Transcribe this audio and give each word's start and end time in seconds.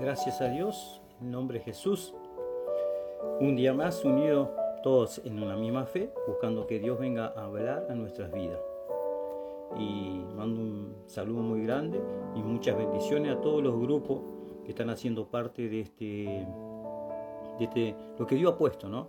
Gracias 0.00 0.40
a 0.40 0.48
Dios, 0.48 1.02
en 1.20 1.30
nombre 1.30 1.58
de 1.58 1.64
Jesús. 1.66 2.14
Un 3.38 3.54
día 3.54 3.74
más 3.74 4.02
unidos 4.02 4.48
todos 4.82 5.20
en 5.26 5.42
una 5.42 5.56
misma 5.56 5.84
fe, 5.84 6.10
buscando 6.26 6.66
que 6.66 6.78
Dios 6.78 6.98
venga 6.98 7.34
a 7.36 7.44
hablar 7.44 7.86
a 7.90 7.94
nuestras 7.94 8.32
vidas. 8.32 8.58
Y 9.78 10.24
mando 10.34 10.62
un 10.62 11.02
saludo 11.04 11.42
muy 11.42 11.64
grande 11.64 12.00
y 12.34 12.42
muchas 12.42 12.78
bendiciones 12.78 13.36
a 13.36 13.42
todos 13.42 13.62
los 13.62 13.78
grupos 13.78 14.22
que 14.64 14.70
están 14.70 14.88
haciendo 14.88 15.28
parte 15.28 15.68
de 15.68 15.80
este, 15.82 16.46
de 17.58 17.64
este 17.64 17.94
lo 18.18 18.26
que 18.26 18.36
Dios 18.36 18.54
ha 18.54 18.56
puesto, 18.56 18.88
¿no? 18.88 19.06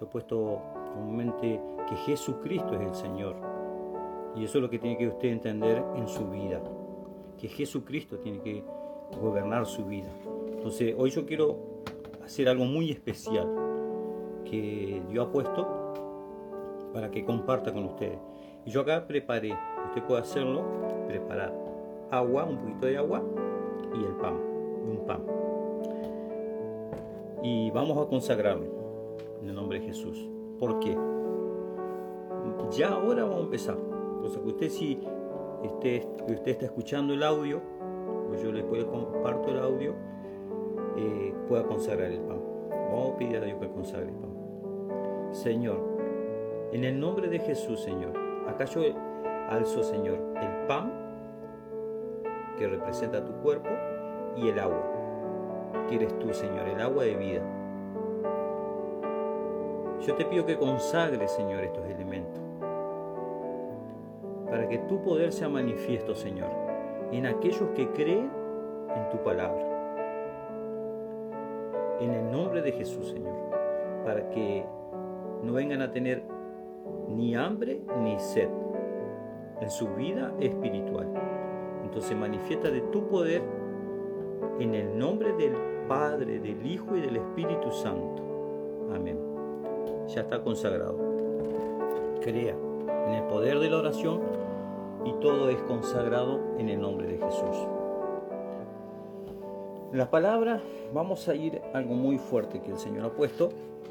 Yo 0.00 0.06
he 0.06 0.08
puesto 0.08 0.60
comúnmente 0.92 1.60
que 1.88 1.94
Jesucristo 1.98 2.74
es 2.74 2.80
el 2.80 2.94
Señor. 2.96 3.36
Y 4.34 4.42
eso 4.42 4.58
es 4.58 4.62
lo 4.62 4.68
que 4.68 4.80
tiene 4.80 4.98
que 4.98 5.06
usted 5.06 5.28
entender 5.28 5.84
en 5.94 6.08
su 6.08 6.28
vida. 6.28 6.60
Que 7.38 7.46
Jesucristo 7.46 8.18
tiene 8.18 8.40
que 8.40 8.64
gobernar 9.20 9.66
su 9.66 9.84
vida. 9.84 10.08
Entonces, 10.52 10.94
hoy 10.98 11.10
yo 11.10 11.24
quiero 11.24 11.56
hacer 12.24 12.48
algo 12.48 12.64
muy 12.64 12.90
especial 12.90 13.48
que 14.44 15.02
Dios 15.08 15.26
ha 15.26 15.32
puesto 15.32 15.92
para 16.92 17.10
que 17.10 17.24
comparta 17.24 17.72
con 17.72 17.84
ustedes. 17.84 18.18
Y 18.64 18.70
yo 18.70 18.82
acá 18.82 19.06
preparé, 19.06 19.52
usted 19.88 20.02
puede 20.04 20.20
hacerlo, 20.20 20.62
preparar 21.06 21.54
agua, 22.10 22.44
un 22.44 22.58
poquito 22.58 22.86
de 22.86 22.98
agua 22.98 23.22
y 23.94 24.04
el 24.04 24.14
pan, 24.16 24.34
un 24.34 25.04
pan. 25.06 25.22
Y 27.42 27.70
vamos 27.70 27.98
a 27.98 28.08
consagrarlo 28.08 28.66
en 29.40 29.48
el 29.48 29.54
nombre 29.54 29.80
de 29.80 29.86
Jesús. 29.86 30.28
¿Por 30.58 30.80
qué? 30.80 30.96
Ya 32.76 32.88
ahora 32.88 33.24
vamos 33.24 33.38
a 33.38 33.44
empezar. 33.44 33.78
Entonces, 34.16 34.40
que 34.42 34.48
usted 34.48 34.68
si 34.68 35.00
usted, 35.62 36.06
usted 36.28 36.48
está 36.48 36.66
escuchando 36.66 37.14
el 37.14 37.22
audio, 37.22 37.62
pues 38.28 38.42
yo 38.42 38.52
después 38.52 38.84
comparto 38.84 39.48
el 39.48 39.58
audio, 39.58 39.94
eh, 40.96 41.34
pueda 41.48 41.64
consagrar 41.64 42.10
el 42.10 42.20
pan. 42.20 42.38
Vamos 42.70 43.14
a 43.14 43.16
pedir 43.16 43.38
a 43.38 43.40
Dios 43.40 43.58
que 43.58 43.68
consagre 43.68 44.10
el 44.10 44.16
pan. 44.16 44.30
Señor, 45.32 45.80
en 46.72 46.84
el 46.84 47.00
nombre 47.00 47.28
de 47.28 47.38
Jesús, 47.38 47.80
Señor, 47.80 48.12
acá 48.46 48.66
yo 48.66 48.82
alzo, 49.48 49.82
Señor, 49.82 50.18
el 50.36 50.66
pan 50.66 50.92
que 52.58 52.68
representa 52.68 53.24
tu 53.24 53.32
cuerpo 53.40 53.70
y 54.36 54.48
el 54.48 54.58
agua, 54.58 54.82
que 55.88 55.96
eres 55.96 56.18
tú, 56.18 56.32
Señor, 56.34 56.68
el 56.68 56.80
agua 56.80 57.04
de 57.04 57.14
vida. 57.14 57.42
Yo 60.00 60.14
te 60.14 60.24
pido 60.26 60.44
que 60.44 60.58
consagres, 60.58 61.30
Señor, 61.32 61.64
estos 61.64 61.86
elementos, 61.86 62.40
para 64.50 64.68
que 64.68 64.78
tu 64.78 65.02
poder 65.02 65.32
sea 65.32 65.48
manifiesto, 65.48 66.14
Señor 66.14 66.67
en 67.12 67.26
aquellos 67.26 67.70
que 67.74 67.88
creen 67.92 68.30
en 68.94 69.08
tu 69.10 69.22
palabra. 69.22 69.64
En 72.00 72.12
el 72.12 72.30
nombre 72.30 72.62
de 72.62 72.72
Jesús, 72.72 73.08
Señor, 73.08 73.34
para 74.04 74.28
que 74.30 74.64
no 75.42 75.52
vengan 75.54 75.82
a 75.82 75.90
tener 75.90 76.22
ni 77.08 77.34
hambre 77.34 77.80
ni 78.02 78.18
sed 78.18 78.48
en 79.60 79.70
su 79.70 79.88
vida 79.94 80.32
espiritual. 80.40 81.08
Entonces 81.84 82.16
manifiesta 82.16 82.70
de 82.70 82.80
tu 82.82 83.08
poder 83.08 83.42
en 84.60 84.74
el 84.74 84.98
nombre 84.98 85.32
del 85.32 85.52
Padre, 85.88 86.38
del 86.38 86.64
Hijo 86.66 86.96
y 86.96 87.00
del 87.00 87.16
Espíritu 87.16 87.70
Santo. 87.72 88.22
Amén. 88.94 89.18
Ya 90.08 90.22
está 90.22 90.42
consagrado. 90.42 90.96
Crea 92.20 92.54
en 93.06 93.14
el 93.14 93.24
poder 93.24 93.58
de 93.58 93.70
la 93.70 93.78
oración 93.78 94.20
y 95.04 95.12
todo 95.20 95.48
es 95.48 95.60
consagrado 95.62 96.40
en 96.58 96.68
el 96.68 96.80
nombre 96.80 97.06
de 97.06 97.18
Jesús. 97.18 97.56
En 99.92 99.98
la 99.98 100.10
palabra 100.10 100.62
vamos 100.92 101.28
a 101.28 101.34
ir 101.34 101.62
algo 101.72 101.94
muy 101.94 102.18
fuerte 102.18 102.60
que 102.60 102.70
el 102.70 102.78
Señor 102.78 103.06
ha 103.06 103.10
puesto, 103.10 103.50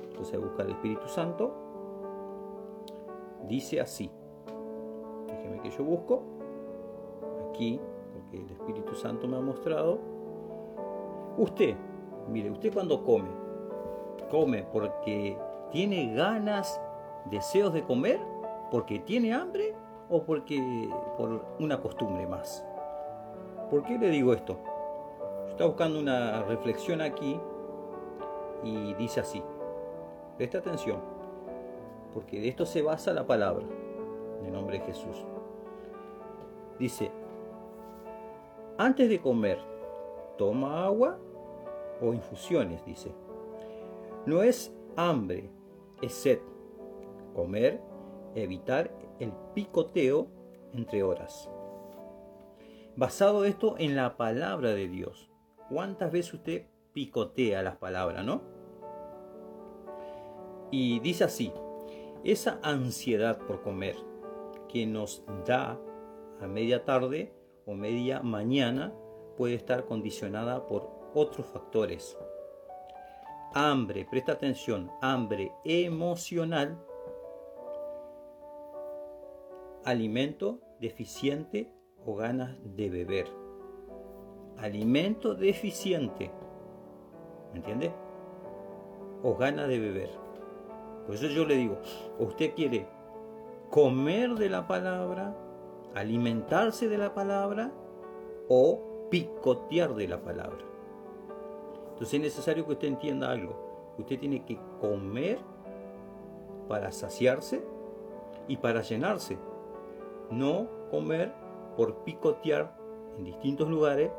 entonces 0.09 0.39
busca 0.39 0.63
el 0.63 0.71
Espíritu 0.71 1.07
Santo. 1.07 1.53
Dice 3.47 3.79
así, 3.79 4.11
déjeme 5.27 5.61
que 5.61 5.69
yo 5.69 5.83
busco, 5.83 6.23
aquí, 7.49 7.79
porque 8.13 8.37
el 8.37 8.51
Espíritu 8.51 8.95
Santo 8.95 9.27
me 9.27 9.37
ha 9.37 9.41
mostrado. 9.41 9.99
Usted, 11.37 11.75
mire, 12.29 12.51
usted 12.51 12.73
cuando 12.73 13.03
come, 13.03 13.29
come 14.29 14.63
porque 14.71 15.37
tiene 15.71 16.13
ganas, 16.13 16.79
deseos 17.31 17.73
de 17.73 17.83
comer, 17.83 18.19
porque 18.69 18.99
tiene 18.99 19.33
hambre 19.33 19.73
o 20.09 20.23
porque 20.23 20.89
por 21.17 21.45
una 21.59 21.81
costumbre 21.81 22.25
más. 22.27 22.65
¿Por 23.69 23.83
qué 23.83 23.97
le 23.97 24.09
digo 24.09 24.33
esto? 24.33 24.57
Está 25.49 25.65
buscando 25.65 25.99
una 25.99 26.43
reflexión 26.43 27.01
aquí 27.01 27.39
y 28.63 28.93
dice 28.93 29.19
así. 29.19 29.43
Presta 30.37 30.59
atención, 30.59 30.99
porque 32.13 32.39
de 32.39 32.47
esto 32.47 32.65
se 32.65 32.81
basa 32.81 33.11
la 33.11 33.25
palabra, 33.25 33.65
en 34.39 34.45
el 34.45 34.53
nombre 34.53 34.79
de 34.79 34.85
Jesús. 34.85 35.25
Dice, 36.77 37.11
antes 38.77 39.09
de 39.09 39.19
comer, 39.19 39.57
toma 40.37 40.85
agua 40.85 41.17
o 41.99 42.13
infusiones, 42.13 42.85
dice. 42.85 43.11
No 44.27 44.43
es 44.43 44.71
hambre, 44.95 45.49
es 46.01 46.13
sed. 46.13 46.39
Comer, 47.33 47.81
evitar 48.35 48.91
el 49.19 49.31
picoteo 49.53 50.27
entre 50.73 51.03
horas. 51.03 51.49
Basado 52.95 53.45
esto 53.45 53.75
en 53.77 53.95
la 53.95 54.17
palabra 54.17 54.69
de 54.69 54.87
Dios. 54.87 55.29
¿Cuántas 55.69 56.11
veces 56.11 56.33
usted 56.33 56.65
picotea 56.93 57.61
las 57.61 57.77
palabras, 57.77 58.25
no? 58.25 58.41
Y 60.71 60.99
dice 60.99 61.23
así, 61.23 61.53
esa 62.23 62.59
ansiedad 62.63 63.37
por 63.37 63.61
comer 63.61 63.95
que 64.67 64.85
nos 64.85 65.23
da 65.45 65.79
a 66.41 66.47
media 66.47 66.83
tarde 66.85 67.33
o 67.65 67.73
media 67.73 68.21
mañana 68.21 68.93
puede 69.37 69.53
estar 69.53 69.85
condicionada 69.85 70.65
por 70.67 70.89
otros 71.13 71.45
factores. 71.45 72.17
Hambre, 73.53 74.05
presta 74.09 74.33
atención, 74.33 74.91
hambre 75.01 75.51
emocional 75.63 76.77
alimento 79.87 80.59
deficiente 80.81 81.71
o 82.05 82.13
ganas 82.15 82.57
de 82.75 82.89
beber. 82.89 83.25
Alimento 84.57 85.33
deficiente. 85.33 86.29
¿Me 87.53 87.59
entiende? 87.59 87.93
O 89.23 89.37
ganas 89.37 89.69
de 89.69 89.79
beber. 89.79 90.09
Por 91.05 91.15
eso 91.15 91.27
yo 91.27 91.45
le 91.45 91.55
digo, 91.55 91.77
usted 92.19 92.53
quiere 92.53 92.85
comer 93.69 94.35
de 94.35 94.49
la 94.49 94.67
palabra, 94.67 95.33
alimentarse 95.95 96.89
de 96.89 96.97
la 96.97 97.13
palabra 97.13 97.71
o 98.49 99.07
picotear 99.09 99.95
de 99.95 100.09
la 100.09 100.21
palabra. 100.21 100.65
Entonces 101.93 102.15
es 102.15 102.21
necesario 102.21 102.65
que 102.65 102.73
usted 102.73 102.89
entienda 102.89 103.31
algo. 103.31 103.95
Usted 103.97 104.19
tiene 104.19 104.43
que 104.43 104.59
comer 104.81 105.39
para 106.67 106.91
saciarse 106.91 107.63
y 108.49 108.57
para 108.57 108.81
llenarse 108.81 109.37
no 110.31 110.67
comer 110.89 111.33
por 111.75 112.03
picotear 112.03 112.75
en 113.17 113.25
distintos 113.25 113.69
lugares 113.69 114.11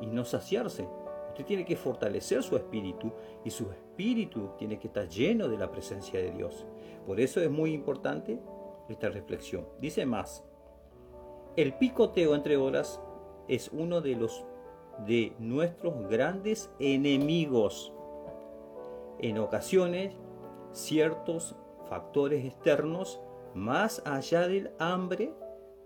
y 0.00 0.06
no 0.06 0.24
saciarse. 0.24 0.88
Usted 1.28 1.44
tiene 1.44 1.64
que 1.64 1.76
fortalecer 1.76 2.42
su 2.42 2.56
espíritu 2.56 3.12
y 3.44 3.50
su 3.50 3.70
espíritu 3.70 4.50
tiene 4.58 4.78
que 4.78 4.88
estar 4.88 5.08
lleno 5.08 5.48
de 5.48 5.58
la 5.58 5.70
presencia 5.70 6.20
de 6.20 6.32
Dios. 6.32 6.66
Por 7.06 7.20
eso 7.20 7.40
es 7.40 7.50
muy 7.50 7.72
importante 7.72 8.40
esta 8.88 9.08
reflexión. 9.08 9.66
Dice 9.80 10.06
más, 10.06 10.44
el 11.56 11.74
picoteo 11.74 12.34
entre 12.34 12.56
horas 12.56 13.00
es 13.48 13.70
uno 13.72 14.00
de 14.00 14.16
los 14.16 14.44
de 15.06 15.34
nuestros 15.38 16.08
grandes 16.08 16.70
enemigos. 16.78 17.92
En 19.18 19.38
ocasiones, 19.38 20.14
ciertos 20.72 21.54
factores 21.88 22.44
externos, 22.44 23.20
más 23.54 24.02
allá 24.04 24.48
del 24.48 24.70
hambre, 24.78 25.32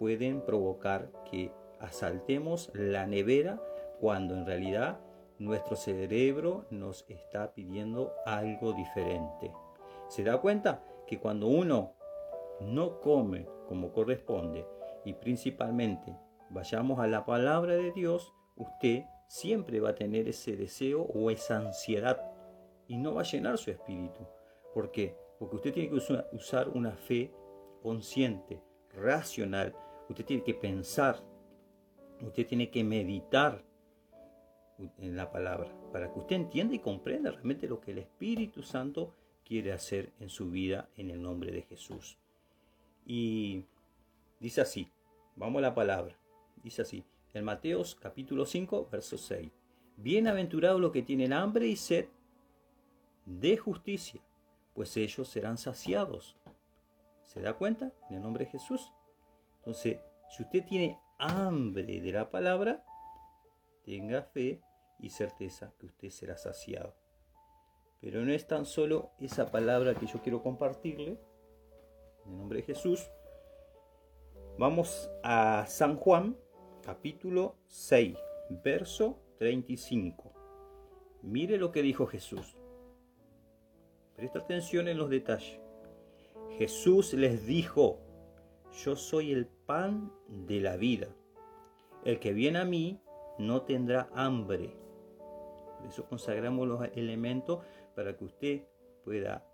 pueden 0.00 0.40
provocar 0.40 1.12
que 1.30 1.52
asaltemos 1.78 2.70
la 2.72 3.06
nevera 3.06 3.60
cuando 4.00 4.34
en 4.34 4.46
realidad 4.46 4.98
nuestro 5.38 5.76
cerebro 5.76 6.64
nos 6.70 7.04
está 7.06 7.52
pidiendo 7.52 8.14
algo 8.24 8.72
diferente. 8.72 9.52
¿Se 10.08 10.24
da 10.24 10.40
cuenta 10.40 10.82
que 11.06 11.20
cuando 11.20 11.48
uno 11.48 11.92
no 12.60 12.98
come 13.00 13.46
como 13.68 13.92
corresponde 13.92 14.66
y 15.04 15.12
principalmente 15.12 16.16
vayamos 16.48 16.98
a 16.98 17.06
la 17.06 17.26
palabra 17.26 17.74
de 17.74 17.92
Dios, 17.92 18.32
usted 18.56 19.04
siempre 19.28 19.80
va 19.80 19.90
a 19.90 19.94
tener 19.94 20.28
ese 20.28 20.56
deseo 20.56 21.02
o 21.02 21.30
esa 21.30 21.58
ansiedad 21.58 22.22
y 22.86 22.96
no 22.96 23.16
va 23.16 23.20
a 23.20 23.24
llenar 23.24 23.58
su 23.58 23.70
espíritu. 23.70 24.26
¿Por 24.72 24.92
qué? 24.92 25.14
Porque 25.38 25.56
usted 25.56 25.74
tiene 25.74 25.90
que 25.90 25.96
usar 26.32 26.70
una 26.70 26.92
fe 26.92 27.34
consciente, 27.82 28.62
racional, 28.94 29.74
Usted 30.10 30.24
tiene 30.24 30.42
que 30.42 30.54
pensar, 30.54 31.22
usted 32.20 32.44
tiene 32.44 32.68
que 32.68 32.82
meditar, 32.82 33.64
en 34.98 35.14
la 35.14 35.30
palabra, 35.30 35.72
para 35.92 36.12
que 36.12 36.18
usted 36.18 36.36
entienda 36.36 36.74
y 36.74 36.80
comprenda 36.80 37.30
realmente 37.30 37.68
lo 37.68 37.80
que 37.80 37.92
el 37.92 37.98
Espíritu 37.98 38.62
Santo 38.62 39.14
quiere 39.44 39.72
hacer 39.72 40.12
en 40.18 40.28
su 40.28 40.50
vida 40.50 40.88
en 40.96 41.10
el 41.10 41.22
nombre 41.22 41.52
de 41.52 41.62
Jesús. 41.62 42.18
Y 43.06 43.64
dice 44.40 44.62
así, 44.62 44.90
vamos 45.36 45.60
a 45.60 45.62
la 45.62 45.74
palabra, 45.74 46.18
dice 46.62 46.82
así, 46.82 47.04
en 47.32 47.44
Mateos 47.44 47.94
capítulo 47.94 48.46
5, 48.46 48.88
verso 48.90 49.16
6. 49.16 49.50
Bienaventurados 49.96 50.80
los 50.80 50.92
que 50.92 51.02
tienen 51.02 51.32
hambre 51.32 51.66
y 51.66 51.76
sed 51.76 52.08
de 53.26 53.56
justicia, 53.56 54.20
pues 54.74 54.96
ellos 54.96 55.28
serán 55.28 55.56
saciados. 55.56 56.36
¿Se 57.22 57.40
da 57.40 57.52
cuenta? 57.52 57.92
En 58.08 58.16
el 58.16 58.22
nombre 58.22 58.46
de 58.46 58.50
Jesús. 58.50 58.92
Entonces, 59.60 59.98
si 60.30 60.42
usted 60.42 60.64
tiene 60.64 60.98
hambre 61.18 62.00
de 62.00 62.12
la 62.12 62.30
palabra, 62.30 62.82
tenga 63.84 64.22
fe 64.22 64.60
y 64.98 65.10
certeza 65.10 65.72
que 65.78 65.86
usted 65.86 66.10
será 66.10 66.36
saciado. 66.36 66.94
Pero 68.00 68.24
no 68.24 68.32
es 68.32 68.46
tan 68.46 68.64
solo 68.64 69.10
esa 69.18 69.50
palabra 69.50 69.94
que 69.94 70.06
yo 70.06 70.22
quiero 70.22 70.42
compartirle, 70.42 71.20
en 72.24 72.32
el 72.32 72.38
nombre 72.38 72.60
de 72.60 72.64
Jesús. 72.64 73.06
Vamos 74.58 75.10
a 75.22 75.66
San 75.66 75.96
Juan, 75.96 76.36
capítulo 76.82 77.56
6, 77.66 78.16
verso 78.64 79.18
35. 79.38 80.32
Mire 81.22 81.58
lo 81.58 81.70
que 81.70 81.82
dijo 81.82 82.06
Jesús. 82.06 82.56
Presta 84.16 84.38
atención 84.38 84.88
en 84.88 84.96
los 84.96 85.10
detalles. 85.10 85.60
Jesús 86.56 87.12
les 87.14 87.46
dijo, 87.46 88.00
yo 88.72 88.96
soy 88.96 89.32
el 89.32 89.46
pan 89.46 90.12
de 90.28 90.60
la 90.60 90.76
vida. 90.76 91.08
El 92.04 92.18
que 92.18 92.32
viene 92.32 92.58
a 92.58 92.64
mí 92.64 93.00
no 93.38 93.62
tendrá 93.62 94.08
hambre. 94.14 94.74
Por 95.78 95.86
eso 95.88 96.04
consagramos 96.06 96.68
los 96.68 96.82
elementos 96.94 97.64
para 97.94 98.16
que 98.16 98.24
usted 98.24 98.62
pueda 99.04 99.46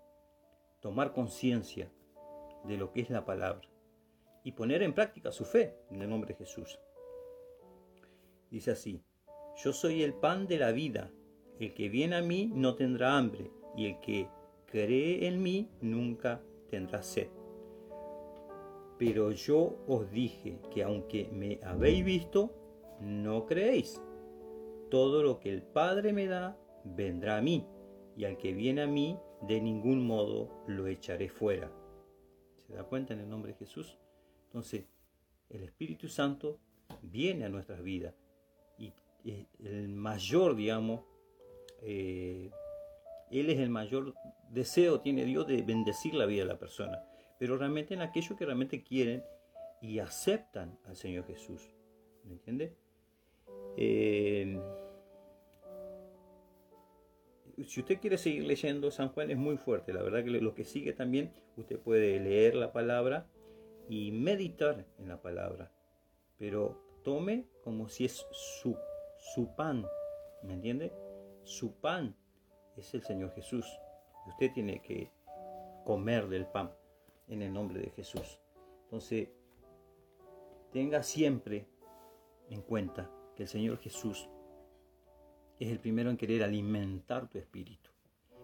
tomar 0.81 1.13
conciencia 1.13 1.91
de 2.63 2.77
lo 2.77 2.91
que 2.91 3.01
es 3.01 3.09
la 3.09 3.25
palabra 3.25 3.67
y 4.43 4.51
poner 4.53 4.81
en 4.83 4.93
práctica 4.93 5.31
su 5.31 5.45
fe 5.45 5.75
en 5.89 6.01
el 6.01 6.09
nombre 6.09 6.29
de 6.29 6.35
Jesús. 6.35 6.79
Dice 8.49 8.71
así, 8.71 9.03
yo 9.63 9.73
soy 9.73 10.03
el 10.03 10.13
pan 10.13 10.47
de 10.47 10.57
la 10.57 10.71
vida, 10.71 11.11
el 11.59 11.73
que 11.73 11.89
viene 11.89 12.15
a 12.15 12.21
mí 12.21 12.51
no 12.53 12.75
tendrá 12.75 13.17
hambre, 13.17 13.51
y 13.75 13.87
el 13.87 13.99
que 13.99 14.29
cree 14.67 15.27
en 15.27 15.41
mí 15.41 15.69
nunca 15.81 16.41
tendrá 16.69 17.03
sed. 17.03 17.36
Pero 18.97 19.31
yo 19.31 19.77
os 19.87 20.09
dije 20.11 20.59
que 20.73 20.83
aunque 20.83 21.29
me 21.31 21.59
habéis 21.63 22.03
visto, 22.03 22.51
no 22.99 23.45
creéis. 23.45 24.01
Todo 24.89 25.21
lo 25.21 25.39
que 25.39 25.51
el 25.51 25.61
Padre 25.61 26.13
me 26.13 26.27
da, 26.27 26.57
vendrá 26.83 27.37
a 27.37 27.41
mí, 27.41 27.65
y 28.15 28.25
al 28.25 28.37
que 28.37 28.53
viene 28.53 28.81
a 28.81 28.87
mí, 28.87 29.17
de 29.41 29.61
ningún 29.61 30.05
modo 30.05 30.63
lo 30.67 30.87
echaré 30.87 31.29
fuera. 31.29 31.71
¿Se 32.65 32.73
da 32.73 32.83
cuenta 32.83 33.13
en 33.13 33.19
el 33.19 33.29
nombre 33.29 33.51
de 33.51 33.59
Jesús? 33.59 33.97
Entonces, 34.45 34.85
el 35.49 35.63
Espíritu 35.63 36.07
Santo 36.07 36.59
viene 37.01 37.45
a 37.45 37.49
nuestras 37.49 37.81
vidas 37.81 38.15
y 38.77 38.93
el 39.63 39.89
mayor, 39.89 40.55
digamos, 40.55 41.01
eh, 41.81 42.49
Él 43.31 43.49
es 43.49 43.59
el 43.59 43.69
mayor 43.69 44.13
deseo, 44.49 45.01
tiene 45.01 45.25
Dios 45.25 45.47
de 45.47 45.61
bendecir 45.63 46.13
la 46.13 46.25
vida 46.25 46.43
de 46.43 46.47
la 46.47 46.59
persona, 46.59 47.03
pero 47.39 47.57
realmente 47.57 47.93
en 47.93 48.01
aquellos 48.01 48.37
que 48.37 48.45
realmente 48.45 48.83
quieren 48.83 49.23
y 49.81 49.99
aceptan 49.99 50.77
al 50.85 50.95
Señor 50.95 51.25
Jesús. 51.25 51.69
¿Me 52.23 52.33
entiende? 52.33 52.75
Eh, 53.77 54.59
si 57.65 57.79
usted 57.79 57.99
quiere 57.99 58.17
seguir 58.17 58.43
leyendo, 58.43 58.91
San 58.91 59.09
Juan 59.09 59.31
es 59.31 59.37
muy 59.37 59.57
fuerte. 59.57 59.93
La 59.93 60.03
verdad 60.03 60.23
que 60.23 60.31
lo 60.31 60.53
que 60.53 60.65
sigue 60.65 60.93
también, 60.93 61.31
usted 61.55 61.79
puede 61.79 62.19
leer 62.19 62.55
la 62.55 62.71
palabra 62.71 63.27
y 63.89 64.11
meditar 64.11 64.85
en 64.99 65.07
la 65.07 65.21
palabra. 65.21 65.71
Pero 66.37 66.81
tome 67.03 67.47
como 67.63 67.87
si 67.87 68.05
es 68.05 68.25
su, 68.31 68.77
su 69.17 69.55
pan. 69.55 69.85
¿Me 70.43 70.53
entiende? 70.53 70.91
Su 71.43 71.73
pan 71.73 72.15
es 72.75 72.93
el 72.93 73.03
Señor 73.03 73.33
Jesús. 73.33 73.65
usted 74.27 74.51
tiene 74.53 74.81
que 74.81 75.11
comer 75.85 76.27
del 76.27 76.45
pan 76.47 76.71
en 77.27 77.41
el 77.41 77.53
nombre 77.53 77.79
de 77.79 77.89
Jesús. 77.89 78.39
Entonces, 78.83 79.29
tenga 80.71 81.03
siempre 81.03 81.67
en 82.49 82.61
cuenta 82.61 83.11
que 83.35 83.43
el 83.43 83.49
Señor 83.49 83.77
Jesús 83.77 84.29
es 85.59 85.69
el 85.69 85.79
primero 85.79 86.09
en 86.09 86.17
querer 86.17 86.43
alimentar 86.43 87.29
tu 87.29 87.37
espíritu, 87.37 87.89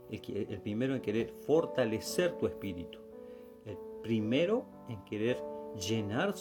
el, 0.10 0.22
el 0.50 0.62
primero 0.62 0.96
en 0.96 1.02
querer 1.02 1.34
fortalecer 1.46 2.38
tu 2.38 2.48
espíritu, 2.48 3.00
el 3.66 3.78
primero 4.02 4.66
en 4.90 5.04
querer 5.06 5.42
llenar 5.76 6.34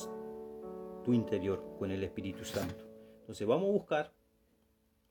tu 1.04 1.12
interior 1.12 1.76
con 1.78 1.90
el 1.90 2.02
Espíritu 2.04 2.44
Santo. 2.44 2.84
Entonces 3.20 3.46
vamos 3.46 3.68
a 3.68 3.72
buscar, 3.72 4.12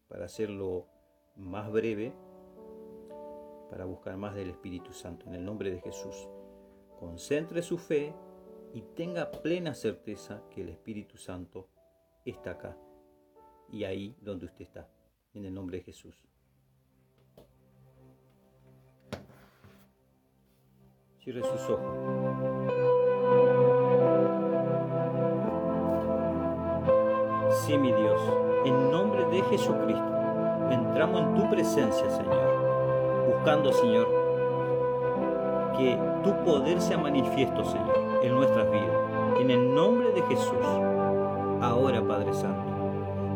para 0.07 0.25
hacerlo 0.25 0.87
más 1.35 1.71
breve, 1.71 2.13
para 3.69 3.85
buscar 3.85 4.17
más 4.17 4.35
del 4.35 4.49
Espíritu 4.49 4.91
Santo, 4.91 5.25
en 5.27 5.35
el 5.35 5.45
nombre 5.45 5.71
de 5.71 5.79
Jesús. 5.79 6.27
Concentre 7.01 7.63
su 7.63 7.79
fe 7.79 8.13
y 8.75 8.83
tenga 8.95 9.31
plena 9.31 9.73
certeza 9.73 10.43
que 10.51 10.61
el 10.61 10.69
Espíritu 10.69 11.17
Santo 11.17 11.67
está 12.23 12.51
acá 12.51 12.77
y 13.71 13.85
ahí 13.85 14.15
donde 14.21 14.45
usted 14.45 14.61
está, 14.61 14.87
en 15.33 15.45
el 15.45 15.51
nombre 15.51 15.79
de 15.79 15.83
Jesús. 15.83 16.23
Cierre 21.17 21.41
sus 21.41 21.69
ojos. 21.71 21.97
Sí, 27.65 27.79
mi 27.79 27.91
Dios, 27.91 28.21
en 28.63 28.91
nombre 28.91 29.25
de 29.25 29.41
Jesucristo, 29.49 30.69
entramos 30.69 31.21
en 31.21 31.33
tu 31.33 31.49
presencia, 31.49 32.11
Señor, 32.11 33.25
buscando, 33.27 33.73
Señor, 33.73 34.20
que 35.81 35.97
tu 36.23 36.35
poder 36.45 36.79
sea 36.79 36.97
manifiesto, 36.97 37.63
Señor, 37.65 38.19
en 38.21 38.35
nuestras 38.35 38.69
vidas. 38.71 39.39
En 39.39 39.49
el 39.49 39.73
nombre 39.73 40.11
de 40.11 40.21
Jesús, 40.23 40.53
ahora, 41.61 42.01
Padre 42.07 42.33
Santo 42.33 42.71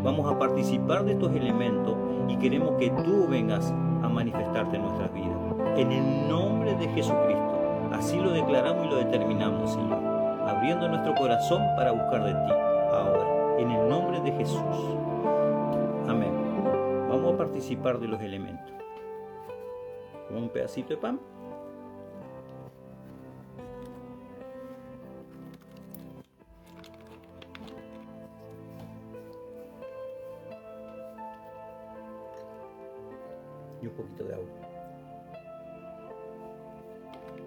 vamos 0.04 0.32
a 0.32 0.38
participar 0.38 1.04
de 1.04 1.14
estos 1.14 1.36
elementos 1.36 1.96
y 2.28 2.38
queremos 2.38 2.78
que 2.78 2.92
tú 2.92 3.28
vengas 3.28 3.74
a 4.04 4.08
manifestarte 4.08 4.76
en 4.76 4.84
nuestras 4.84 5.12
vidas. 5.12 5.38
En 5.78 5.92
el 5.92 6.30
nombre 6.30 6.76
de 6.76 6.88
Jesucristo, 6.90 7.60
así 7.92 8.20
lo 8.20 8.32
declaramos 8.32 8.86
y 8.86 8.90
lo 8.90 8.98
determinamos, 8.98 9.74
Señor, 9.74 9.98
abriendo 10.48 10.88
nuestro 10.88 11.16
corazón 11.16 11.64
para 11.76 11.92
buscar 11.92 12.24
de 12.24 12.34
ti, 12.34 12.54
ahora, 12.94 13.58
en 13.58 13.72
el 13.72 13.90
nombre 13.90 14.22
de 14.22 14.32
Jesús. 14.34 14.62
Amén. 16.08 16.32
Vamos 17.10 17.34
a 17.34 17.38
participar 17.38 17.98
de 17.98 18.08
los 18.08 18.22
elementos. 18.22 18.74
Un 20.30 20.50
pedacito 20.50 20.90
de 20.90 20.98
pan. 20.98 21.20
Poquito 33.96 34.24
de 34.24 34.34
agua. 34.34 34.48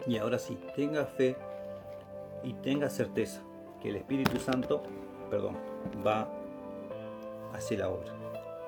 Y 0.07 0.17
ahora 0.19 0.39
sí, 0.39 0.59
tenga 0.75 1.05
fe 1.05 1.37
y 2.43 2.55
tenga 2.55 2.89
certeza 2.89 3.43
que 3.81 3.91
el 3.91 3.97
Espíritu 3.97 4.39
Santo, 4.39 4.83
perdón, 5.31 5.57
va 6.07 6.29
a 7.53 7.57
hacer 7.57 7.81
la 7.81 7.91
obra 7.91 8.13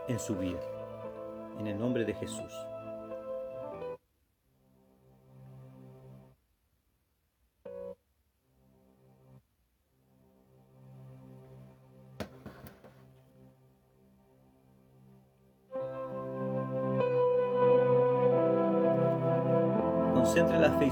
en 0.08 0.18
su 0.18 0.36
vida. 0.36 0.60
En 1.58 1.66
el 1.66 1.78
nombre 1.78 2.04
de 2.04 2.14
Jesús. 2.14 2.52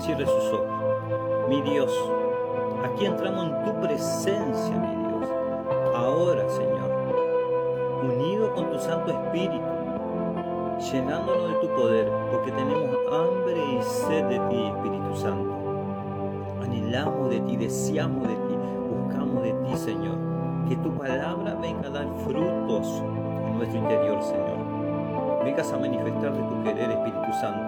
Cierre 0.09 0.25
sus 0.25 0.53
ojos. 0.55 1.49
Mi 1.51 1.61
Dios, 1.61 1.93
aquí 2.83 3.05
entramos 3.05 3.49
en 3.49 3.65
tu 3.65 3.81
presencia, 3.83 4.75
mi 4.79 4.97
Dios. 5.05 5.31
Ahora, 5.95 6.49
Señor, 6.49 6.91
unido 8.03 8.55
con 8.55 8.71
tu 8.71 8.79
Santo 8.79 9.11
Espíritu, 9.11 9.61
llenándonos 10.91 11.49
de 11.49 11.55
tu 11.61 11.75
poder, 11.75 12.11
porque 12.31 12.53
tenemos 12.53 12.89
hambre 13.13 13.63
y 13.75 13.83
sed 13.83 14.25
de 14.29 14.39
ti, 14.49 14.65
Espíritu 14.65 15.15
Santo. 15.15 15.53
Anhelamos 16.63 17.29
de 17.29 17.41
ti, 17.41 17.57
deseamos 17.59 18.23
de 18.23 18.35
ti, 18.35 18.55
buscamos 18.89 19.43
de 19.43 19.53
ti, 19.53 19.77
Señor. 19.77 20.17
Que 20.71 20.77
tu 20.77 20.91
palabra 20.97 21.55
venga 21.61 21.89
a 21.89 21.91
dar 21.91 22.07
frutos 22.25 23.03
en 23.47 23.59
nuestro 23.59 23.79
interior, 23.79 24.23
Señor 24.23 24.59
vengas 25.49 25.73
a 25.73 25.79
manifestarte 25.79 26.41
tu 26.41 26.63
querer, 26.63 26.91
Espíritu 26.91 27.33
Santo. 27.41 27.68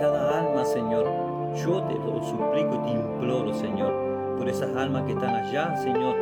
Cada 0.00 0.38
alma, 0.38 0.64
Señor, 0.64 1.06
yo 1.56 1.82
te 1.82 1.94
lo 1.94 2.22
suplico 2.22 2.76
y 2.76 2.78
te 2.78 2.90
imploro, 2.90 3.52
Señor, 3.52 3.92
por 4.38 4.48
esas 4.48 4.76
almas 4.76 5.02
que 5.02 5.12
están 5.12 5.34
allá, 5.34 5.76
Señor, 5.76 6.14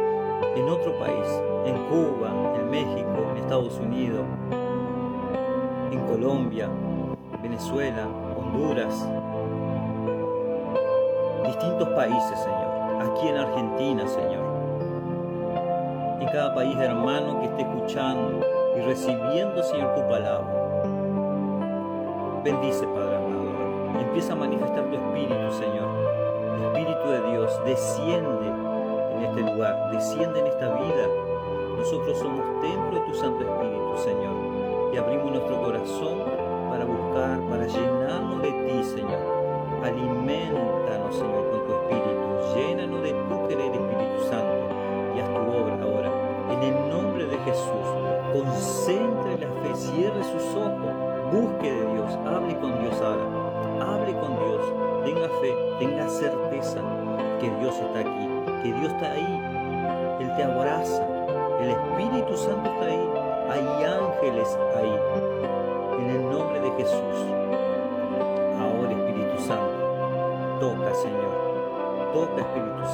en 0.56 0.66
otro 0.66 0.99
país, 0.99 1.42
en 1.66 1.76
Cuba, 1.85 2.30
en 2.59 2.71
México, 2.71 3.26
en 3.33 3.37
Estados 3.37 3.78
Unidos, 3.78 4.25
en 5.92 6.00
Colombia, 6.06 6.71
Venezuela, 7.42 8.09
Honduras, 8.38 9.06
distintos 11.45 11.88
países, 11.90 12.38
Señor, 12.38 13.12
aquí 13.12 13.28
en 13.28 13.37
Argentina, 13.37 14.09
Señor, 14.09 14.45
en 16.21 16.28
cada 16.28 16.54
país 16.54 16.78
hermano 16.78 17.40
que 17.40 17.47
esté 17.47 17.61
escuchando 17.61 18.40
y 18.75 18.80
recibiendo, 18.80 19.62
Señor, 19.62 19.95
tu 19.95 20.00
palabra. 20.09 20.62
Bendice, 22.42 22.87
Padre 22.87 23.06
empieza 24.17 24.33
a 24.33 24.37
manifestar 24.37 24.83
tu 24.89 24.97
Espíritu, 24.97 25.53
Señor. 25.53 25.91
El 26.57 26.65
Espíritu 26.65 27.09
de 27.11 27.31
Dios 27.33 27.65
desciende 27.67 28.49
en 29.13 29.25
este 29.25 29.43
lugar, 29.43 29.91
desciende 29.93 30.41
en 30.41 30.47
esta 30.47 30.73
vida. 30.73 31.07
Nosotros 31.77 32.19
somos 32.19 32.63
templo 32.63 32.99
de 32.99 33.07
tu 33.07 33.15
Santo 33.15 33.45
Espíritu, 33.45 33.95
Señor, 34.03 34.95
y 34.95 34.97
abrimos 34.97 35.33
nuestro 35.33 35.61
corazón 35.61 36.21
para 36.71 36.87
buscar, 36.87 37.41
para 37.43 37.67
llenarnos 37.67 38.41
de 38.41 38.53
ti, 38.53 38.66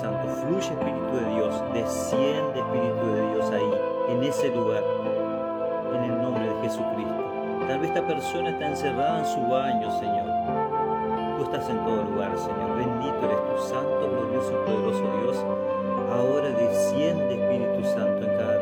Santo, 0.00 0.28
fluye 0.28 0.72
Espíritu 0.72 1.16
de 1.16 1.34
Dios, 1.34 1.54
desciende 1.72 2.60
Espíritu 2.60 3.06
de 3.14 3.32
Dios 3.32 3.50
ahí, 3.50 3.70
en 4.08 4.22
ese 4.22 4.48
lugar, 4.48 4.82
en 5.94 6.04
el 6.04 6.22
nombre 6.22 6.46
de 6.46 6.62
Jesucristo. 6.62 7.22
Tal 7.68 7.78
vez 7.78 7.90
esta 7.90 8.06
persona 8.06 8.50
está 8.50 8.66
encerrada 8.66 9.20
en 9.20 9.26
su 9.26 9.40
baño, 9.48 9.90
Señor. 9.98 10.26
Tú 11.36 11.44
estás 11.44 11.68
en 11.68 11.78
todo 11.84 12.02
lugar, 12.04 12.36
Señor. 12.36 12.76
Bendito 12.76 13.24
eres 13.24 13.38
tu 13.48 13.68
santo, 13.68 14.10
glorioso 14.10 14.52
y 14.52 14.70
poderoso 14.70 15.02
Dios. 15.22 15.36
Ahora 16.12 16.50
desciende 16.50 17.34
Espíritu 17.34 17.84
Santo 17.88 18.24
en 18.24 18.36
cada 18.36 18.61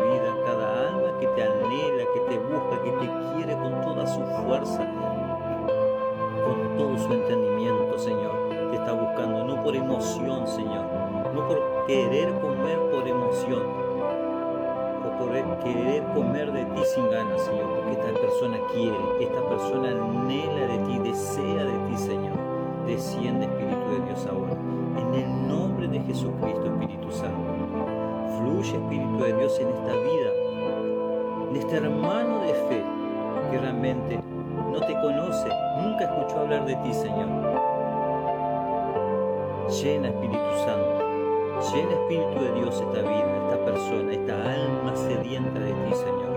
querer 15.62 16.02
comer 16.14 16.52
de 16.52 16.64
ti 16.64 16.80
sin 16.94 17.10
ganas, 17.10 17.42
Señor, 17.42 17.66
porque 17.74 17.92
esta 17.92 18.20
persona 18.20 18.58
quiere, 18.72 18.96
esta 19.20 19.48
persona 19.48 19.90
anhela 19.90 20.66
de 20.66 20.78
ti, 20.86 20.98
desea 20.98 21.64
de 21.64 21.78
ti, 21.88 21.96
Señor. 21.96 22.38
Desciende 22.86 23.46
Espíritu 23.46 23.90
de 23.90 24.06
Dios 24.06 24.26
ahora, 24.26 24.52
en 24.96 25.14
el 25.14 25.48
nombre 25.48 25.88
de 25.88 26.00
Jesucristo, 26.00 26.66
Espíritu 26.66 27.10
Santo. 27.10 27.38
Fluye 28.38 28.76
Espíritu 28.76 29.18
de 29.18 29.32
Dios 29.34 29.58
en 29.60 29.68
esta 29.68 29.92
vida, 29.92 30.30
en 31.50 31.56
este 31.56 31.76
hermano 31.76 32.40
de 32.40 32.54
fe 32.54 32.84
que 33.50 33.58
realmente 33.58 34.20
no 34.72 34.80
te 34.80 34.94
conoce, 34.94 35.48
nunca 35.82 36.04
escuchó 36.04 36.40
hablar 36.40 36.64
de 36.64 36.76
ti, 36.76 36.92
Señor. 36.94 37.28
Llena 39.68 40.08
Espíritu 40.08 40.38
Santo, 40.64 40.89
llena 41.60 41.92
Espíritu 41.92 42.40
de 42.40 42.52
Dios 42.52 42.74
esta 42.80 43.00
vida, 43.00 43.36
esta 43.44 43.64
persona, 43.64 44.12
esta 44.12 44.34
alma 44.34 44.96
sedienta 44.96 45.60
de 45.60 45.72
ti, 45.72 45.94
Señor, 45.94 46.32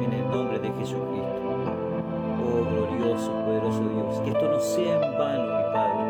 en 0.00 0.12
el 0.12 0.30
nombre 0.30 0.58
de 0.58 0.68
Jesucristo. 0.72 1.34
Oh 2.40 2.64
glorioso, 2.70 3.30
poderoso 3.44 3.80
Dios, 3.80 4.20
que 4.20 4.30
esto 4.30 4.48
no 4.48 4.60
sea 4.60 4.94
en 4.94 5.18
vano, 5.18 5.44
mi 5.44 5.64
Padre. 5.72 6.02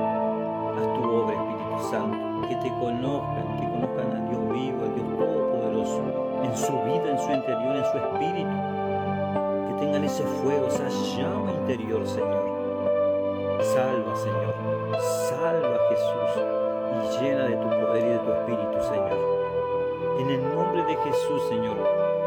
Haz 0.78 0.94
tu 0.94 1.10
obra, 1.10 1.34
Espíritu 1.34 1.90
Santo, 1.90 2.48
que 2.48 2.56
te 2.56 2.68
conozcan, 2.78 3.56
que 3.58 3.68
conozcan 3.68 4.12
a 4.12 4.30
Dios 4.30 4.42
vivo, 4.52 4.78
a 4.84 4.94
Dios 4.94 5.08
todopoderoso, 5.18 6.02
en 6.44 6.56
su 6.56 6.72
vida, 6.84 7.10
en 7.10 7.18
su 7.18 7.32
interior, 7.32 7.76
en 7.76 7.84
su 7.84 7.98
espíritu. 7.98 8.56
Que 9.68 9.74
tengan 9.84 10.04
ese 10.04 10.22
fuego, 10.22 10.68
esa 10.68 10.88
llama 10.88 11.52
interior, 11.52 12.06
Señor. 12.06 12.44
Salva, 13.62 14.16
Señor. 14.16 14.54
Salva, 15.28 15.78
Jesús. 15.90 16.44
Y 16.94 17.24
llena 17.24 17.44
de 17.44 17.56
tu 17.56 17.73
de 18.02 18.18
tu 18.18 18.32
espíritu, 18.32 18.82
Señor. 18.82 19.18
En 20.18 20.30
el 20.30 20.54
nombre 20.54 20.84
de 20.84 20.96
Jesús, 20.96 21.42
Señor, 21.48 21.76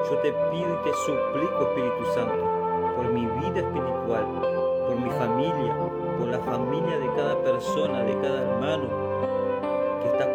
yo 0.09 0.17
te 0.19 0.31
pido 0.51 0.73
y 0.73 0.83
te 0.83 0.93
suplico, 0.93 1.61
Espíritu 1.69 2.05
Santo, 2.13 2.93
por 2.95 3.05
mi 3.11 3.25
vida 3.25 3.59
espiritual, 3.59 4.25
por 4.87 4.95
mi 4.95 5.09
familia, 5.09 5.75
por 6.17 6.27
la 6.27 6.39
familia 6.39 6.97
de 6.97 7.09
cada 7.15 7.35
persona, 7.39 8.03
de 8.03 8.13
cada 8.21 8.41
hermano 8.41 8.87
que 10.01 10.07
está, 10.07 10.25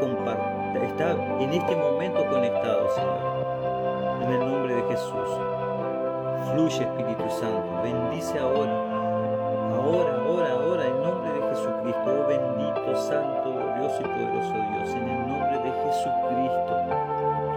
está 0.84 1.10
en 1.40 1.52
este 1.52 1.76
momento 1.76 2.26
conectado, 2.26 2.90
Señor. 2.94 3.32
En 4.22 4.32
el 4.32 4.40
nombre 4.40 4.74
de 4.74 4.82
Jesús. 4.82 5.28
Fluye 6.52 6.82
Espíritu 6.82 7.30
Santo, 7.30 7.82
bendice 7.82 8.38
ahora, 8.38 8.72
ahora, 9.74 10.16
ahora, 10.16 10.52
ahora, 10.52 10.86
en 10.86 11.02
nombre 11.02 11.32
de 11.32 11.48
Jesucristo, 11.48 12.02
oh 12.06 12.28
bendito, 12.28 12.96
santo, 12.96 13.41
glorioso 13.82 14.00
y 14.00 14.04
poderoso 14.04 14.52
Dios, 14.52 14.94
en 14.94 15.08
el 15.08 15.26
nombre 15.26 15.58
de 15.58 15.72
Jesucristo. 15.72 16.76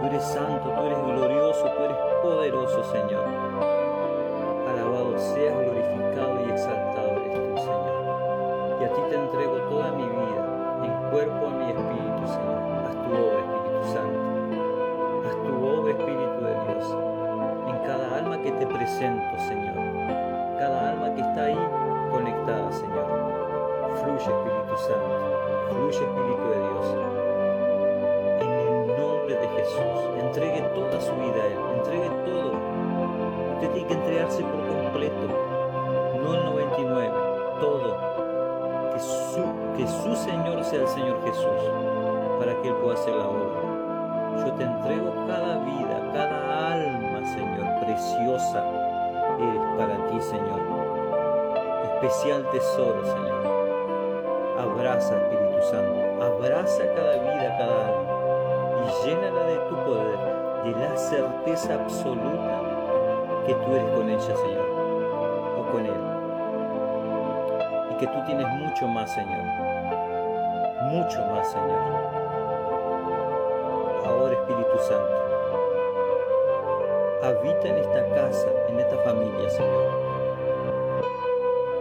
Tú 0.00 0.06
eres 0.06 0.24
santo, 0.24 0.70
tú 0.70 0.82
eres 0.82 0.98
glorioso, 0.98 1.70
tú 1.70 1.82
eres 1.84 1.96
poderoso, 2.22 2.84
Señor. 2.84 3.24
Alabado 4.68 5.18
seas, 5.18 5.54
glorificado 5.56 6.40
y 6.46 6.50
exaltado 6.50 7.10
eres 7.10 7.32
tú, 7.32 7.58
Señor. 7.58 8.80
Y 8.80 8.84
a 8.84 8.88
ti 8.88 9.00
te 9.08 9.14
entrego 9.14 9.56
toda 9.70 9.92
mi 9.92 10.02
vida, 10.02 10.42
en 10.82 11.10
cuerpo, 11.10 11.46
a 11.46 11.50
mi 11.50 11.70
espíritu, 11.70 12.26
Señor. 12.26 12.58
Haz 12.86 12.94
tu 12.94 13.10
obra, 13.14 13.38
Espíritu 13.38 13.84
Santo. 13.94 14.18
Haz 15.28 15.36
tu 15.46 15.66
obra, 15.66 15.90
Espíritu 15.92 16.38
de 16.42 16.54
Dios, 16.66 16.96
en 17.68 17.78
cada 17.86 18.18
alma 18.18 18.42
que 18.42 18.50
te 18.50 18.66
presento, 18.66 19.38
Señor. 19.38 19.76
Cada 20.58 20.90
alma 20.90 21.14
que 21.14 21.20
está 21.20 21.44
ahí 21.44 21.68
conectada, 22.10 22.72
Señor. 22.72 23.06
Fluye, 24.02 24.16
Espíritu 24.16 24.76
Santo. 24.76 25.25
Fluye, 25.68 25.96
Espíritu 25.96 26.44
de 26.50 26.58
Dios. 26.58 26.86
En 28.40 28.50
el 28.50 28.86
nombre 28.98 29.34
de 29.36 29.48
Jesús. 29.48 29.98
Entregue 30.20 30.60
toda 30.74 31.00
su 31.00 31.12
vida 31.12 31.42
a 31.42 31.46
Él. 31.46 31.58
Entregue 31.78 32.10
todo. 32.24 32.52
Usted 33.54 33.70
tiene 33.72 33.88
que 33.88 33.94
entregarse 33.94 34.42
por 34.42 34.66
completo. 34.66 35.26
No 36.22 36.34
el 36.34 36.44
99. 36.44 37.12
Todo. 37.60 37.96
Que 38.92 39.00
su, 39.00 39.42
que 39.76 39.86
su 39.86 40.16
Señor 40.16 40.64
sea 40.64 40.82
el 40.82 40.88
Señor 40.88 41.22
Jesús. 41.24 41.62
Para 42.38 42.54
que 42.62 42.68
Él 42.68 42.74
pueda 42.76 42.94
hacer 42.94 43.14
la 43.14 43.28
obra. 43.28 44.44
Yo 44.44 44.52
te 44.52 44.64
entrego 44.64 45.12
cada 45.26 45.58
vida, 45.64 46.10
cada 46.12 46.72
alma, 46.72 47.26
Señor. 47.26 47.80
Preciosa 47.80 48.64
eres 49.40 49.62
para 49.76 50.06
ti, 50.08 50.20
Señor. 50.20 50.60
Especial 51.84 52.46
tesoro, 52.52 53.04
Señor. 53.04 53.46
Abraza, 54.58 55.16
Espíritu 55.16 55.45
Santo. 55.62 56.24
Abraza 56.24 56.84
cada 56.94 57.16
vida, 57.18 57.56
cada 57.58 57.88
alma. 57.88 58.16
Y 58.86 59.06
llénala 59.06 59.42
de 59.46 59.56
tu 59.68 59.76
poder, 59.84 60.18
de 60.64 60.70
la 60.72 60.96
certeza 60.96 61.74
absoluta 61.74 62.60
que 63.46 63.54
tú 63.54 63.72
eres 63.72 63.90
con 63.90 64.08
ella, 64.08 64.20
Señor. 64.20 64.66
O 65.58 65.72
con 65.72 65.86
Él. 65.86 66.00
Y 67.90 67.94
que 67.98 68.06
tú 68.06 68.24
tienes 68.26 68.48
mucho 68.48 68.86
más, 68.88 69.12
Señor. 69.12 69.44
Mucho 70.90 71.24
más, 71.26 71.50
Señor. 71.50 71.80
Ahora, 74.06 74.32
Espíritu 74.34 74.78
Santo. 74.78 75.26
Habita 77.22 77.68
en 77.68 77.78
esta 77.78 78.08
casa, 78.14 78.48
en 78.68 78.80
esta 78.80 78.96
familia, 78.98 79.50
Señor. 79.50 80.06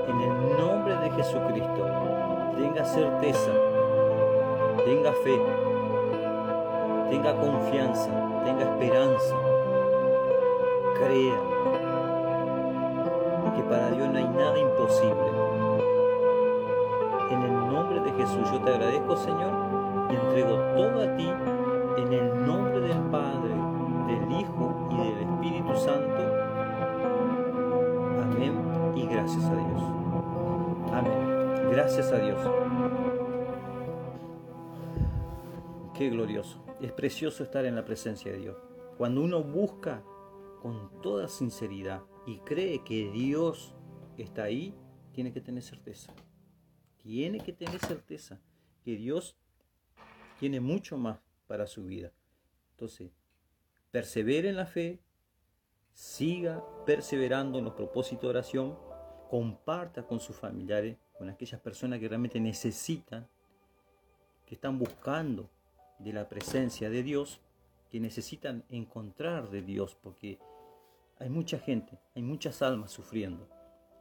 En 0.07 0.21
el 0.21 0.57
nombre 0.57 0.95
de 0.97 1.11
Jesucristo, 1.11 1.85
tenga 2.55 2.85
certeza, 2.85 3.51
tenga 4.85 5.11
fe, 5.11 5.41
tenga 7.09 7.33
confianza, 7.35 8.09
tenga 8.43 8.63
esperanza, 8.63 9.35
crea, 10.97 11.39
que 13.55 13.63
para 13.63 13.91
Dios 13.91 14.09
no 14.09 14.17
hay 14.17 14.27
nada 14.27 14.57
imposible. 14.57 15.29
En 17.31 17.41
el 17.41 17.53
nombre 17.53 17.99
de 18.01 18.11
Jesús 18.13 18.51
yo 18.51 18.59
te 18.61 18.71
agradezco, 18.71 19.15
Señor, 19.17 19.51
y 20.09 20.15
entrego 20.15 20.57
todo 20.75 21.01
a 21.01 21.15
ti 21.15 21.33
A 32.11 32.19
Dios. 32.19 32.39
Qué 35.97 36.09
glorioso. 36.09 36.63
Es 36.79 36.91
precioso 36.91 37.43
estar 37.43 37.65
en 37.65 37.73
la 37.73 37.83
presencia 37.83 38.31
de 38.31 38.37
Dios. 38.37 38.57
Cuando 38.97 39.21
uno 39.21 39.43
busca 39.43 40.03
con 40.61 41.01
toda 41.01 41.27
sinceridad 41.27 42.03
y 42.27 42.37
cree 42.39 42.83
que 42.83 43.09
Dios 43.09 43.75
está 44.17 44.43
ahí, 44.43 44.75
tiene 45.13 45.33
que 45.33 45.41
tener 45.41 45.63
certeza. 45.63 46.13
Tiene 46.97 47.39
que 47.39 47.53
tener 47.53 47.79
certeza 47.79 48.39
que 48.83 48.97
Dios 48.97 49.35
tiene 50.39 50.59
mucho 50.59 50.97
más 50.97 51.19
para 51.47 51.65
su 51.65 51.85
vida. 51.85 52.11
Entonces, 52.71 53.11
persevere 53.89 54.49
en 54.49 54.57
la 54.57 54.67
fe, 54.67 54.99
siga 55.93 56.63
perseverando 56.85 57.57
en 57.57 57.65
los 57.65 57.73
propósitos 57.73 58.21
de 58.21 58.29
oración, 58.29 58.77
comparta 59.35 60.07
con 60.07 60.21
sus 60.21 60.37
familiares, 60.37 60.95
con 61.17 61.29
aquellas 61.29 61.59
personas 61.59 61.99
que 61.99 62.07
realmente 62.07 62.39
necesitan, 62.39 63.27
que 64.45 64.55
están 64.55 64.79
buscando 64.79 65.49
de 65.99 66.13
la 66.13 66.29
presencia 66.29 66.89
de 66.89 67.03
Dios, 67.03 67.41
que 67.91 67.99
necesitan 67.99 68.63
encontrar 68.69 69.49
de 69.49 69.61
Dios, 69.61 69.97
porque 70.01 70.39
hay 71.19 71.27
mucha 71.29 71.59
gente, 71.59 71.99
hay 72.15 72.21
muchas 72.21 72.61
almas 72.61 72.91
sufriendo. 72.91 73.45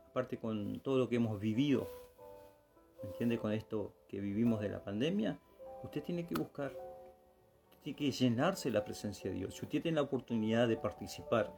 Aparte 0.08 0.38
con 0.38 0.78
todo 0.78 0.98
lo 0.98 1.08
que 1.08 1.16
hemos 1.16 1.40
vivido, 1.40 1.90
¿me 3.02 3.08
entiende? 3.08 3.36
Con 3.36 3.50
esto 3.50 3.92
que 4.06 4.20
vivimos 4.20 4.60
de 4.60 4.68
la 4.68 4.84
pandemia, 4.84 5.36
usted 5.82 6.04
tiene 6.04 6.28
que 6.28 6.36
buscar, 6.36 6.72
tiene 7.82 7.96
que 7.96 8.12
llenarse 8.12 8.70
la 8.70 8.84
presencia 8.84 9.32
de 9.32 9.38
Dios. 9.38 9.56
Si 9.56 9.64
usted 9.64 9.82
tiene 9.82 9.96
la 9.96 10.02
oportunidad 10.02 10.68
de 10.68 10.76
participar 10.76 11.52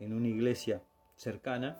en 0.00 0.12
una 0.12 0.26
iglesia 0.26 0.82
cercana, 1.14 1.78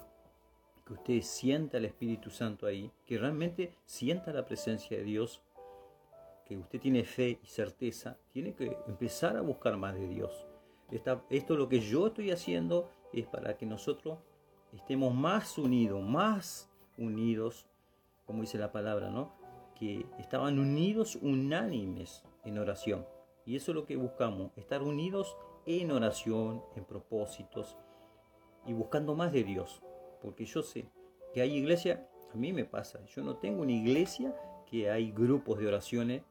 usted 0.93 1.21
sienta 1.23 1.79
el 1.79 1.87
Espíritu 1.87 2.31
Santo 2.31 2.67
ahí, 2.67 2.91
que 3.07 3.19
realmente 3.19 3.75
sienta 3.85 4.33
la 4.33 4.47
presencia 4.47 4.97
de 4.97 5.05
Dios, 5.05 5.43
que 6.45 6.57
usted 6.57 6.81
tiene 6.81 7.05
fe 7.05 7.39
y 7.43 7.47
certeza, 7.47 8.19
tiene 8.31 8.55
que 8.55 8.77
empezar 8.87 9.37
a 9.37 9.43
buscar 9.43 9.77
más 9.77 9.95
de 9.95 10.09
Dios. 10.09 10.47
esto 11.31 11.57
lo 11.57 11.69
que 11.69 11.81
yo 11.81 12.09
estoy 12.09 12.31
haciendo 12.31 12.91
es 13.13 13.27
para 13.27 13.57
que 13.57 13.67
nosotros 13.67 14.19
estemos 14.73 15.15
más 15.15 15.59
unidos, 15.59 16.03
más 16.03 16.71
unidos, 16.99 17.67
como 18.27 18.43
dice 18.43 18.59
la 18.59 18.73
palabra, 18.73 19.11
¿no? 19.11 19.33
Que 19.75 20.07
estaban 20.19 20.59
unidos 20.59 21.17
unánimes 21.17 22.25
en 22.45 22.59
oración. 22.59 23.07
Y 23.45 23.57
eso 23.57 23.73
es 23.73 23.75
lo 23.77 23.87
que 23.87 23.97
buscamos, 23.97 24.53
estar 24.57 24.83
unidos 24.83 25.37
en 25.67 25.91
oración, 25.91 26.63
en 26.77 26.85
propósitos 26.85 27.77
y 28.67 28.73
buscando 28.73 29.15
más 29.15 29.33
de 29.33 29.45
Dios. 29.45 29.83
Porque 30.23 30.45
yo 30.45 30.63
sé 30.63 30.87
que 31.35 31.43
hay 31.43 31.57
iglesia, 31.57 32.09
a 32.33 32.37
mí 32.37 32.53
me 32.53 32.65
pasa, 32.65 33.05
yo 33.07 33.23
no 33.23 33.37
tengo 33.37 33.63
una 33.63 33.73
iglesia 33.73 34.35
que 34.67 34.91
hay 34.91 35.11
grupos 35.11 35.59
de 35.59 35.67
oraciones 35.67 36.23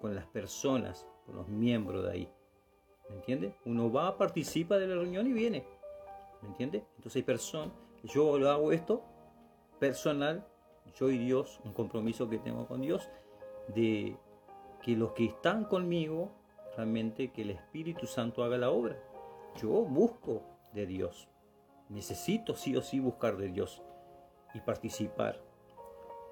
con 0.00 0.14
las 0.14 0.26
personas, 0.26 1.06
con 1.26 1.36
los 1.36 1.48
miembros 1.48 2.04
de 2.04 2.10
ahí. 2.10 2.32
¿Me 3.08 3.16
entiende? 3.16 3.54
Uno 3.64 3.92
va, 3.92 4.16
participa 4.16 4.78
de 4.78 4.88
la 4.88 4.94
reunión 4.94 5.26
y 5.26 5.32
viene. 5.32 5.64
¿Me 6.42 6.48
entiende? 6.48 6.84
Entonces 6.96 7.16
hay 7.16 7.22
personas, 7.22 7.74
yo 8.02 8.38
lo 8.38 8.50
hago 8.50 8.72
esto 8.72 9.02
personal, 9.78 10.46
yo 10.98 11.10
y 11.10 11.18
Dios, 11.18 11.60
un 11.64 11.72
compromiso 11.72 12.28
que 12.28 12.38
tengo 12.38 12.66
con 12.66 12.80
Dios, 12.80 13.08
de 13.68 14.16
que 14.82 14.96
los 14.96 15.12
que 15.12 15.26
están 15.26 15.64
conmigo, 15.64 16.30
realmente 16.76 17.32
que 17.32 17.42
el 17.42 17.50
Espíritu 17.50 18.06
Santo 18.06 18.44
haga 18.44 18.58
la 18.58 18.70
obra. 18.70 18.96
Yo 19.60 19.68
busco 19.68 20.42
de 20.72 20.86
Dios. 20.86 21.28
Necesito 21.88 22.54
sí 22.54 22.76
o 22.76 22.82
sí 22.82 23.00
buscar 23.00 23.36
de 23.36 23.48
Dios 23.48 23.82
y 24.54 24.60
participar 24.60 25.40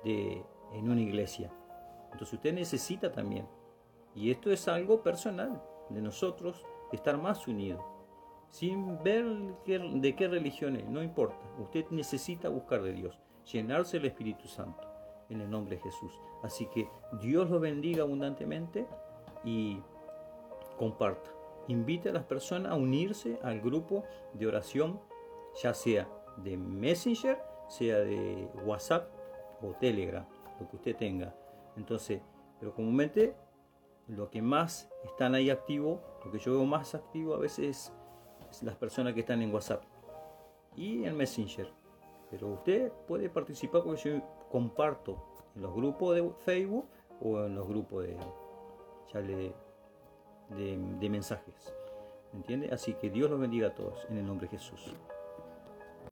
de, 0.04 0.44
en 0.72 0.90
una 0.90 1.00
iglesia. 1.00 1.52
Entonces 2.12 2.34
usted 2.34 2.54
necesita 2.54 3.12
también. 3.12 3.46
Y 4.14 4.30
esto 4.30 4.50
es 4.50 4.68
algo 4.68 5.02
personal 5.02 5.62
de 5.88 6.02
nosotros, 6.02 6.64
estar 6.92 7.16
más 7.18 7.46
unidos 7.48 7.82
sin 8.52 9.02
ver 9.02 9.24
de 9.24 10.14
qué 10.14 10.28
religión 10.28 10.76
es, 10.76 10.86
no 10.86 11.02
importa. 11.02 11.42
Usted 11.58 11.86
necesita 11.90 12.50
buscar 12.50 12.82
de 12.82 12.92
Dios, 12.92 13.18
llenarse 13.50 13.96
del 13.96 14.06
Espíritu 14.06 14.46
Santo 14.46 14.86
en 15.30 15.40
el 15.40 15.50
nombre 15.50 15.76
de 15.76 15.82
Jesús. 15.82 16.12
Así 16.42 16.66
que 16.66 16.86
Dios 17.22 17.48
lo 17.48 17.58
bendiga 17.58 18.02
abundantemente 18.02 18.86
y 19.42 19.80
comparta. 20.76 21.30
Invite 21.68 22.10
a 22.10 22.12
las 22.12 22.24
personas 22.24 22.72
a 22.72 22.74
unirse 22.74 23.38
al 23.42 23.60
grupo 23.62 24.04
de 24.34 24.46
oración, 24.46 25.00
ya 25.60 25.74
sea 25.74 26.08
de 26.38 26.56
Messenger, 26.56 27.38
sea 27.68 27.98
de 27.98 28.48
WhatsApp 28.64 29.08
o 29.62 29.72
Telegram, 29.74 30.26
lo 30.60 30.68
que 30.68 30.76
usted 30.76 30.96
tenga. 30.96 31.34
Entonces, 31.76 32.20
pero 32.58 32.74
comúnmente 32.74 33.34
lo 34.08 34.30
que 34.30 34.42
más 34.42 34.90
están 35.04 35.34
ahí 35.34 35.50
activo, 35.50 36.00
lo 36.24 36.30
que 36.30 36.38
yo 36.38 36.52
veo 36.52 36.64
más 36.64 36.94
activo 36.94 37.34
a 37.34 37.38
veces 37.38 37.92
las 38.62 38.76
personas 38.76 39.14
que 39.14 39.20
están 39.20 39.40
en 39.42 39.52
WhatsApp 39.52 39.82
y 40.76 41.04
en 41.04 41.16
Messenger. 41.16 41.72
Pero 42.30 42.48
usted 42.48 42.90
puede 43.06 43.28
participar 43.28 43.82
porque 43.82 44.00
yo 44.02 44.22
comparto 44.50 45.22
en 45.54 45.62
los 45.62 45.74
grupos 45.74 46.14
de 46.14 46.30
Facebook 46.44 46.86
o 47.20 47.40
en 47.44 47.54
los 47.54 47.66
grupos 47.68 48.04
de, 48.04 48.16
de, 50.56 50.78
de 50.98 51.10
mensajes. 51.10 51.74
¿Me 52.32 52.38
entiende? 52.38 52.70
Así 52.72 52.94
que 52.94 53.10
Dios 53.10 53.30
los 53.30 53.38
bendiga 53.38 53.68
a 53.68 53.74
todos 53.74 54.06
en 54.08 54.18
el 54.18 54.26
nombre 54.26 54.48
de 54.48 54.56
Jesús. 54.56 54.94